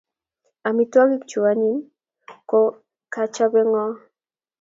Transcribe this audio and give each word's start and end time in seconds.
Amitwogik 0.67 1.23
chu 1.29 1.39
anyiny 1.49 1.79
ko 2.49 2.59
kachopei 3.13 3.65
n'go 3.69 3.85